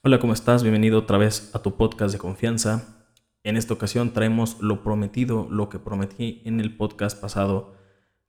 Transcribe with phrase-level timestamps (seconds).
[0.00, 0.62] Hola, ¿cómo estás?
[0.62, 3.04] Bienvenido otra vez a tu podcast de confianza.
[3.42, 7.74] En esta ocasión traemos lo prometido, lo que prometí en el podcast pasado.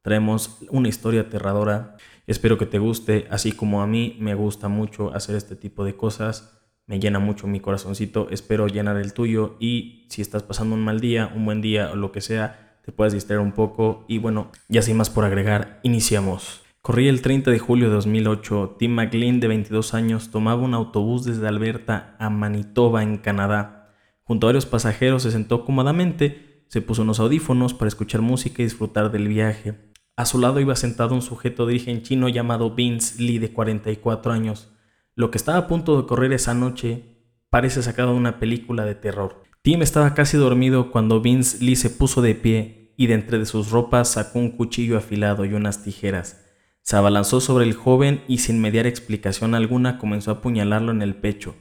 [0.01, 1.95] Traemos una historia aterradora.
[2.25, 5.95] Espero que te guste, así como a mí me gusta mucho hacer este tipo de
[5.95, 6.59] cosas.
[6.87, 8.29] Me llena mucho mi corazoncito.
[8.31, 11.95] Espero llenar el tuyo y si estás pasando un mal día, un buen día o
[11.95, 14.05] lo que sea, te puedas distraer un poco.
[14.07, 16.63] Y bueno, ya sin más por agregar, iniciamos.
[16.81, 18.77] Corría el 30 de julio de 2008.
[18.79, 23.93] Tim McLean, de 22 años, tomaba un autobús desde Alberta a Manitoba, en Canadá.
[24.23, 28.65] Junto a varios pasajeros se sentó cómodamente, se puso unos audífonos para escuchar música y
[28.65, 29.91] disfrutar del viaje.
[30.15, 34.31] A su lado iba sentado un sujeto de origen chino llamado Vince Lee, de 44
[34.31, 34.71] años.
[35.15, 37.17] Lo que estaba a punto de correr esa noche
[37.49, 39.43] parece sacado de una película de terror.
[39.63, 43.45] Tim estaba casi dormido cuando Vince Lee se puso de pie y de entre de
[43.45, 46.48] sus ropas sacó un cuchillo afilado y unas tijeras.
[46.81, 51.15] Se abalanzó sobre el joven y sin mediar explicación alguna comenzó a apuñalarlo en el
[51.15, 51.55] pecho.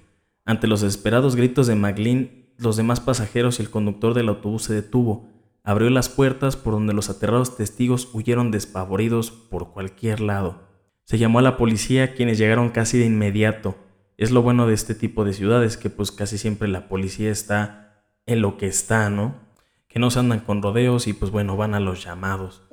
[0.45, 4.75] Ante los desesperados gritos de Maglin, los demás pasajeros y el conductor del autobús se
[4.75, 5.29] detuvo.
[5.63, 10.63] Abrió las puertas por donde los aterrados testigos huyeron despavoridos por cualquier lado.
[11.05, 13.77] Se llamó a la policía quienes llegaron casi de inmediato.
[14.17, 18.03] Es lo bueno de este tipo de ciudades que pues casi siempre la policía está
[18.27, 19.37] en lo que está, ¿no?
[19.89, 22.68] Que no se andan con rodeos y pues bueno, van a los llamados.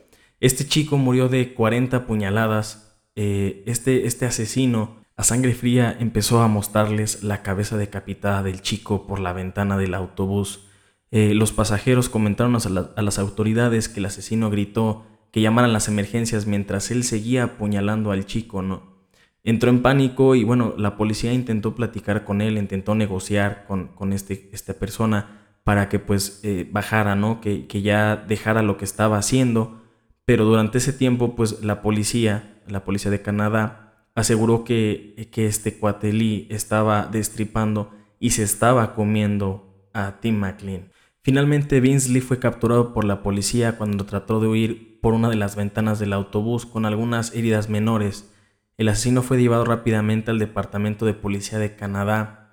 [0.46, 2.96] Este chico murió de 40 puñaladas.
[3.16, 9.08] Eh, este, este asesino a sangre fría empezó a mostrarles la cabeza decapitada del chico
[9.08, 10.68] por la ventana del autobús.
[11.10, 16.46] Eh, los pasajeros comentaron a, las autoridades que el asesino gritó que llamaran las emergencias
[16.46, 18.84] mientras él seguía apuñalando al chico, ¿no?
[19.44, 24.14] Entró en pánico y bueno, la policía intentó platicar con él, intentó negociar con, con
[24.14, 27.42] este, esta persona para que pues eh, bajara, ¿no?
[27.42, 29.82] Que, que ya dejara lo que estaba haciendo
[30.26, 35.78] pero durante ese tiempo, pues la policía, la policía de Canadá, aseguró que, que este
[35.78, 40.92] cuate Lee estaba destripando y se estaba comiendo a Tim McLean.
[41.22, 45.36] Finalmente, Vince Lee fue capturado por la policía cuando trató de huir por una de
[45.36, 48.32] las ventanas del autobús con algunas heridas menores.
[48.78, 52.45] El asesino fue llevado rápidamente al Departamento de Policía de Canadá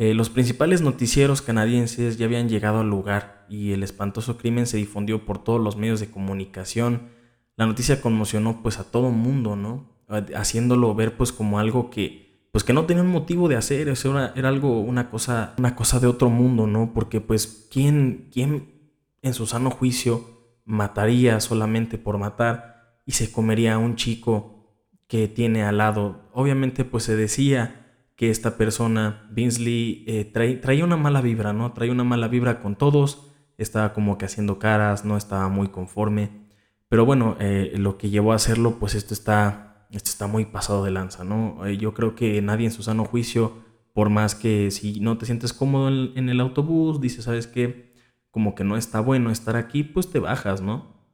[0.00, 4.76] eh, los principales noticieros canadienses ya habían llegado al lugar y el espantoso crimen se
[4.76, 7.08] difundió por todos los medios de comunicación.
[7.56, 9.90] La noticia conmocionó pues a todo mundo, ¿no?
[10.36, 14.12] Haciéndolo ver pues como algo que pues que no tenía un motivo de hacer, eso
[14.12, 16.94] era, era, algo, una cosa, una cosa de otro mundo, ¿no?
[16.94, 20.24] Porque pues quién, quién en su sano juicio
[20.64, 24.78] mataría solamente por matar y se comería a un chico
[25.08, 26.30] que tiene al lado.
[26.32, 27.87] Obviamente pues se decía
[28.18, 30.24] que esta persona, Binsley, eh,
[30.60, 31.72] traía una mala vibra, ¿no?
[31.72, 36.48] Traía una mala vibra con todos, estaba como que haciendo caras, no estaba muy conforme.
[36.88, 40.84] Pero bueno, eh, lo que llevó a hacerlo, pues esto está, esto está muy pasado
[40.84, 41.64] de lanza, ¿no?
[41.64, 43.52] Eh, yo creo que nadie en su sano juicio,
[43.94, 47.94] por más que si no te sientes cómodo en, en el autobús, dices, ¿sabes qué?
[48.32, 51.06] Como que no está bueno estar aquí, pues te bajas, ¿no?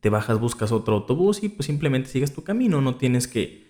[0.00, 3.67] Te bajas, buscas otro autobús y pues simplemente sigues tu camino, no tienes que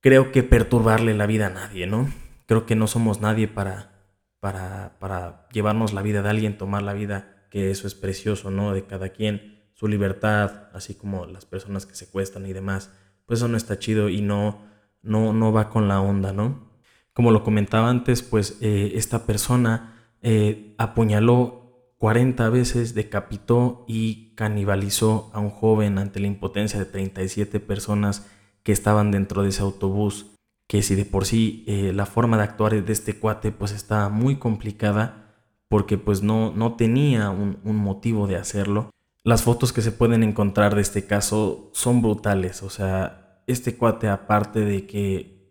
[0.00, 2.08] creo que perturbarle la vida a nadie, ¿no?
[2.46, 3.92] Creo que no somos nadie para,
[4.40, 8.72] para, para llevarnos la vida de alguien, tomar la vida, que eso es precioso, ¿no?
[8.72, 12.90] De cada quien, su libertad, así como las personas que se cuestan y demás,
[13.26, 14.62] pues eso no está chido y no,
[15.02, 16.68] no, no va con la onda, ¿no?
[17.12, 25.30] Como lo comentaba antes, pues eh, esta persona eh, apuñaló 40 veces, decapitó y canibalizó
[25.34, 28.30] a un joven ante la impotencia de 37 personas
[28.68, 30.26] que estaban dentro de ese autobús,
[30.66, 34.10] que si de por sí eh, la forma de actuar de este cuate pues estaba
[34.10, 35.32] muy complicada
[35.68, 38.90] porque pues no, no tenía un, motivo de hacerlo.
[39.24, 44.10] Las fotos que se pueden encontrar de este caso son brutales, o sea, este cuate
[44.10, 45.50] aparte de que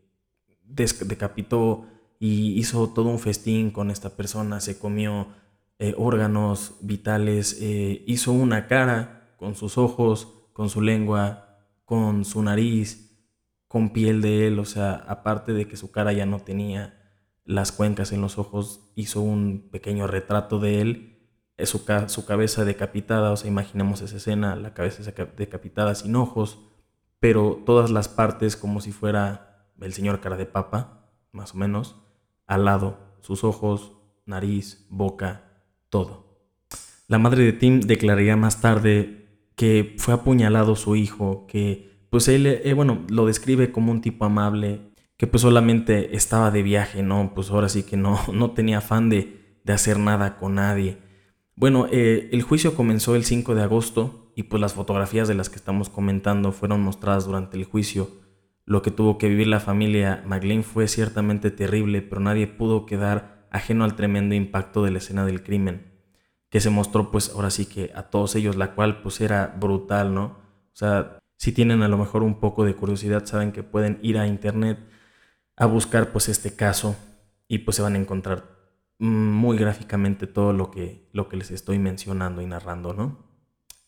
[0.62, 1.88] decapitó
[2.20, 5.30] y hizo todo un festín con esta persona, se comió
[5.80, 11.46] eh, órganos vitales, eh, hizo una cara con sus ojos, con su lengua,
[11.84, 13.07] con su nariz,
[13.68, 16.98] con piel de él, o sea, aparte de que su cara ya no tenía
[17.46, 21.18] las cuencas en los ojos, hizo un pequeño retrato de él,
[21.58, 26.60] eh, su, su cabeza decapitada, o sea, imaginemos esa escena, la cabeza decapitada sin ojos,
[27.20, 31.96] pero todas las partes como si fuera el señor cara de papa, más o menos,
[32.46, 33.94] al lado, sus ojos,
[34.26, 36.28] nariz, boca, todo.
[37.08, 42.46] La madre de Tim declararía más tarde que fue apuñalado su hijo, que pues él,
[42.48, 47.34] eh, bueno, lo describe como un tipo amable, que pues solamente estaba de viaje, ¿no?
[47.34, 51.00] Pues ahora sí que no, no tenía afán de, de hacer nada con nadie.
[51.56, 55.50] Bueno, eh, el juicio comenzó el 5 de agosto y pues las fotografías de las
[55.50, 58.12] que estamos comentando fueron mostradas durante el juicio.
[58.64, 63.48] Lo que tuvo que vivir la familia McLean fue ciertamente terrible, pero nadie pudo quedar
[63.50, 65.94] ajeno al tremendo impacto de la escena del crimen,
[66.52, 70.14] que se mostró pues ahora sí que a todos ellos, la cual pues era brutal,
[70.14, 70.24] ¿no?
[70.26, 74.18] O sea, si tienen a lo mejor un poco de curiosidad, saben que pueden ir
[74.18, 74.80] a internet
[75.56, 76.96] a buscar pues este caso
[77.48, 78.58] y pues se van a encontrar
[79.00, 83.26] muy gráficamente todo lo que, lo que les estoy mencionando y narrando, ¿no?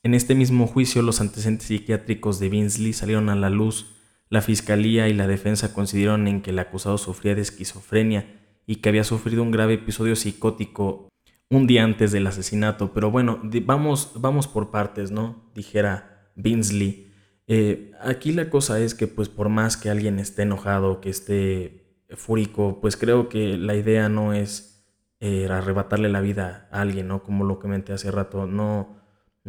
[0.01, 3.97] En este mismo juicio, los antecedentes psiquiátricos de Binsley salieron a la luz
[4.29, 8.89] la fiscalía y la defensa coincidieron en que el acusado sufría de esquizofrenia y que
[8.89, 11.09] había sufrido un grave episodio psicótico
[11.49, 12.93] un día antes del asesinato.
[12.93, 15.51] Pero bueno, vamos, vamos por partes, ¿no?
[15.55, 17.08] Dijera Binsley.
[17.49, 22.05] Eh, aquí la cosa es que pues por más que alguien esté enojado, que esté
[22.11, 24.87] fúrico, pues creo que la idea no es
[25.19, 27.23] eh, arrebatarle la vida a alguien, ¿no?
[27.23, 28.99] Como lo comenté hace rato, no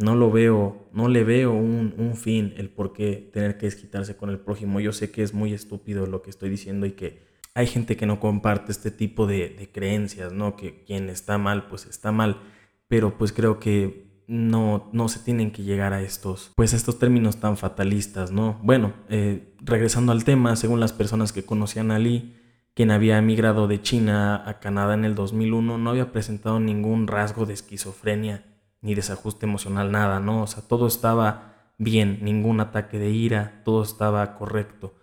[0.01, 4.29] no lo veo, no le veo un, fin el por qué tener que desquitarse con
[4.29, 4.79] el prójimo.
[4.79, 7.21] Yo sé que es muy estúpido lo que estoy diciendo y que
[7.53, 10.55] hay gente que no comparte este tipo de, creencias, ¿no?
[10.55, 12.41] Que quien está mal, pues está mal.
[12.87, 17.41] Pero pues creo que no, no se tienen que llegar a estos, pues estos términos
[17.41, 18.57] tan fatalistas, ¿no?
[18.63, 22.37] Bueno, eh, regresando al tema, según las personas que conocían a Lee,
[22.73, 27.45] quien había emigrado de China a Canadá en el 2001, no había presentado ningún rasgo
[27.45, 28.45] de esquizofrenia
[28.79, 30.43] ni desajuste emocional, nada, ¿no?
[30.43, 34.95] O sea, todo estaba bien, ningún ataque de ira, todo estaba correcto.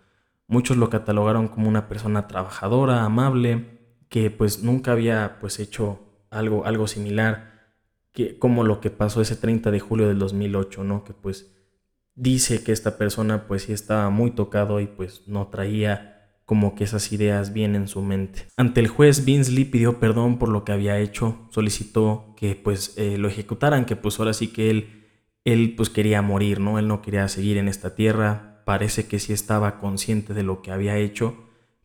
[0.47, 3.77] Muchos lo catalogaron como una persona trabajadora, amable,
[4.09, 5.99] que pues nunca había pues hecho
[6.31, 7.48] algo, algo similar,
[8.39, 11.03] como lo que pasó ese 30 de julio del 2008, ¿no?
[11.03, 11.51] Que pues
[12.15, 16.83] dice que esta persona pues sí estaba muy tocado y pues no traía como que
[16.83, 18.47] esas ideas vienen en su mente.
[18.57, 23.19] Ante el juez, Binsley pidió perdón por lo que había hecho, solicitó que pues eh,
[23.19, 25.05] lo ejecutaran, que pues ahora sí que él,
[25.45, 26.79] él pues quería morir, ¿no?
[26.79, 30.71] Él no quería seguir en esta tierra, parece que sí estaba consciente de lo que
[30.71, 31.37] había hecho,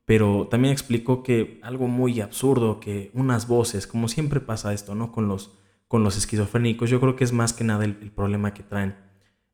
[0.06, 5.12] pero también explicó que algo muy absurdo, que unas voces, como siempre pasa esto, ¿no?
[5.12, 5.58] Con los,
[5.94, 8.96] con los esquizofrénicos, yo creo que es más que nada el, problema que traen,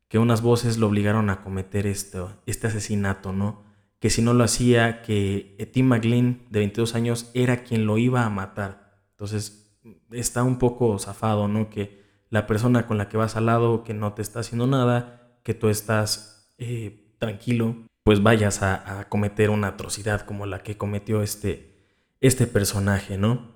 [0.07, 3.63] que unas voces lo obligaron a cometer este asesinato, ¿no?
[4.01, 8.25] que si no lo hacía, que Tim McLean, de 22 años, era quien lo iba
[8.25, 8.97] a matar.
[9.11, 9.77] Entonces,
[10.09, 11.69] está un poco zafado, ¿no?
[11.69, 12.01] Que
[12.31, 15.53] la persona con la que vas al lado, que no te está haciendo nada, que
[15.53, 21.85] tú estás eh, tranquilo, pues vayas a, cometer una atrocidad como la que cometió este,
[22.21, 23.51] este personaje, ¿no?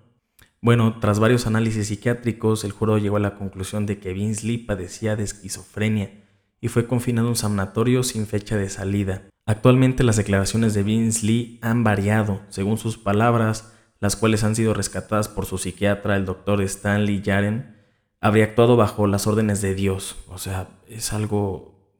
[0.66, 4.58] Bueno, tras varios análisis psiquiátricos, el jurado llegó a la conclusión de que Vince Lee
[4.58, 6.24] padecía de esquizofrenia
[6.60, 9.30] y fue confinado en un sanatorio sin fecha de salida.
[9.46, 14.74] Actualmente las declaraciones de Vince Lee han variado, según sus palabras, las cuales han sido
[14.74, 17.76] rescatadas por su psiquiatra, el doctor Stanley Yaren,
[18.20, 20.16] habría actuado bajo las órdenes de Dios.
[20.30, 21.94] O sea, es algo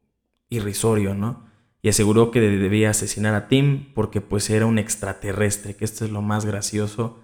[0.48, 1.46] irrisorio, ¿no?
[1.82, 6.10] Y aseguró que debía asesinar a Tim porque pues era un extraterrestre, que esto es
[6.10, 7.22] lo más gracioso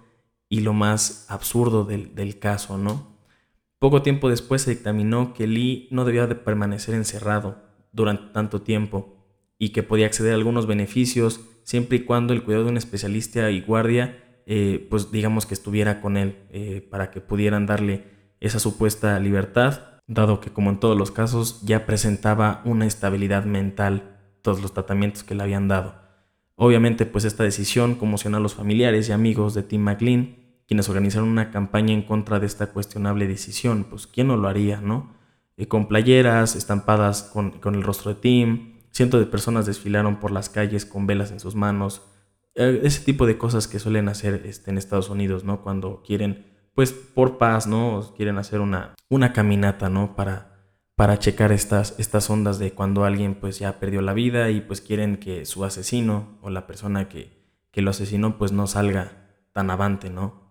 [0.53, 3.17] y lo más absurdo del, del caso, ¿no?
[3.79, 7.57] Poco tiempo después se dictaminó que Lee no debía de permanecer encerrado
[7.91, 9.17] durante tanto tiempo
[9.57, 13.49] y que podía acceder a algunos beneficios siempre y cuando el cuidado de un especialista
[13.49, 18.03] y guardia, eh, pues digamos que estuviera con él eh, para que pudieran darle
[18.39, 24.19] esa supuesta libertad, dado que como en todos los casos ya presentaba una estabilidad mental
[24.43, 25.95] todos los tratamientos que le habían dado.
[26.53, 31.29] Obviamente pues esta decisión conmocionó a los familiares y amigos de Tim McLean, quienes organizaron
[31.29, 35.13] una campaña en contra de esta cuestionable decisión, pues quién no lo haría, ¿no?
[35.57, 40.29] Eh, con playeras estampadas con, con el rostro de Tim, Cientos de personas desfilaron por
[40.29, 42.03] las calles con velas en sus manos.
[42.53, 45.63] Eh, ese tipo de cosas que suelen hacer este, en Estados Unidos, ¿no?
[45.63, 46.45] Cuando quieren,
[46.75, 48.13] pues por paz, ¿no?
[48.15, 50.15] Quieren hacer una, una caminata, ¿no?
[50.15, 54.61] Para, para checar estas, estas ondas de cuando alguien pues ya perdió la vida y
[54.61, 59.25] pues quieren que su asesino o la persona que, que lo asesinó pues no salga
[59.53, 60.42] tan avante, ¿no?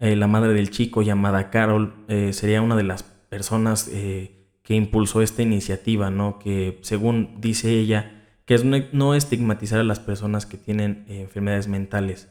[0.00, 3.88] Eh, la madre del chico llamada Carol eh, sería una de las personas
[4.70, 6.38] que impulsó esta iniciativa, ¿no?
[6.38, 11.68] Que según dice ella, que es no estigmatizar a las personas que tienen eh, enfermedades
[11.68, 12.28] mentales,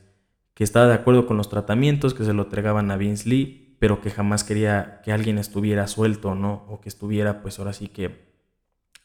[0.53, 4.01] que estaba de acuerdo con los tratamientos que se lo entregaban a Vince Lee, pero
[4.01, 6.65] que jamás quería que alguien estuviera suelto, ¿no?
[6.67, 8.27] O que estuviera, pues ahora sí que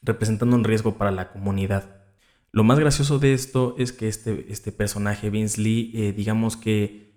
[0.01, 2.03] representando un riesgo para la comunidad.
[2.51, 7.14] Lo más gracioso de esto es que este, este personaje, Vince Lee, eh, digamos que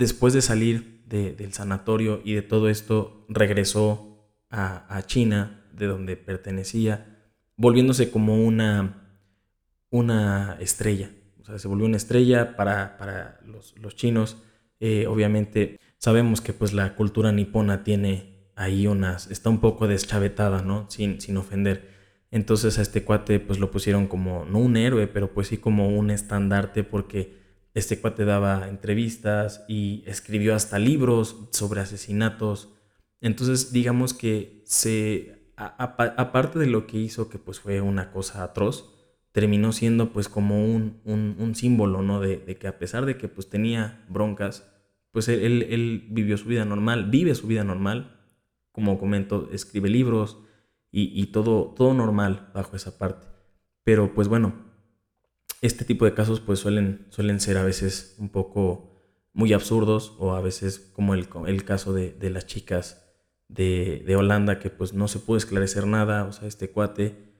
[0.00, 7.18] después de salir del sanatorio y de todo esto, regresó a, China, de donde pertenecía,
[7.56, 9.18] volviéndose como una,
[9.90, 11.10] una estrella.
[11.40, 14.42] O sea, se volvió una estrella para, los, chinos.
[14.80, 20.62] Eh, obviamente sabemos que pues la cultura nipona tiene ahí unas, está un poco deschavetada,
[20.62, 20.88] ¿no?
[20.90, 21.90] Sin, sin ofender.
[22.30, 25.88] Entonces a este cuate pues lo pusieron como, no un héroe, pero pues sí como
[25.88, 27.39] un estandarte porque
[27.74, 32.68] este cuate daba entrevistas y escribió hasta libros sobre asesinatos.
[33.20, 38.96] Entonces digamos que se, aparte de lo que hizo, que pues fue una cosa atroz,
[39.32, 42.20] terminó siendo pues como un, un, símbolo, ¿no?
[42.20, 44.66] De, que a pesar de que pues tenía broncas,
[45.12, 48.16] pues él, él, vivió su vida normal, vive su vida normal,
[48.72, 50.38] como comento, escribe libros
[50.90, 53.28] y, y, todo, todo normal bajo esa parte.
[53.84, 54.69] Pero pues bueno,
[55.60, 58.90] este tipo de casos pues suelen, suelen ser a veces un poco
[59.32, 63.06] muy absurdos o a veces como el, el caso de, de las chicas
[63.48, 67.30] de, de Holanda que pues no se puede esclarecer nada, o sea, este cuate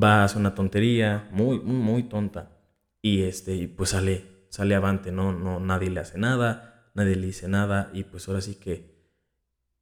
[0.00, 2.58] va a hacer una tontería muy, muy, tonta
[3.02, 5.32] y este, pues sale, sale avante, ¿no?
[5.32, 8.98] no Nadie le hace nada, nadie le dice nada y pues ahora sí que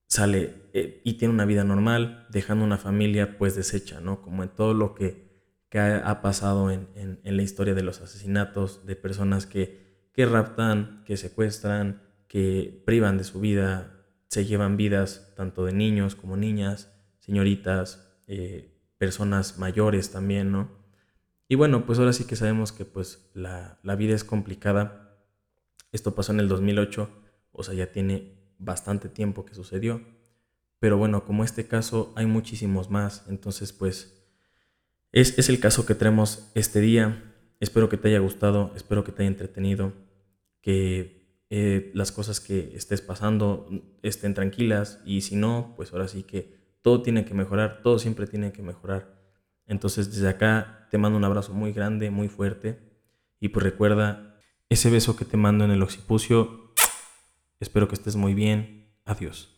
[0.06, 4.22] sale eh, y tiene una vida normal, dejando una familia pues deshecha, ¿no?
[4.22, 5.25] Como en todo lo que,
[5.76, 11.02] que ha, pasado en, en, la historia de los asesinatos, de personas que, que raptan,
[11.04, 16.90] que secuestran, que privan de su vida, se llevan vidas tanto de niños como niñas,
[17.18, 20.70] señoritas, eh, personas mayores también, ¿no?
[21.46, 25.20] Y bueno, pues ahora sí que sabemos que pues la, vida es complicada.
[25.92, 27.10] Esto pasó en el 2008,
[27.52, 30.00] o sea, ya tiene bastante tiempo que sucedió.
[30.78, 34.15] Pero bueno, como este caso hay muchísimos más, entonces pues
[35.20, 37.22] es, el caso que tenemos este día.
[37.58, 39.94] Espero que te haya gustado, espero que te haya entretenido,
[40.60, 43.66] que eh, las cosas que estés pasando
[44.02, 48.26] estén tranquilas y si no, pues ahora sí que todo tiene que mejorar, todo siempre
[48.26, 49.16] tiene que mejorar.
[49.66, 52.78] Entonces desde acá te mando un abrazo muy grande, muy fuerte
[53.40, 56.74] y pues recuerda ese beso que te mando en el occipucio.
[57.58, 58.92] Espero que estés muy bien.
[59.06, 59.55] Adiós.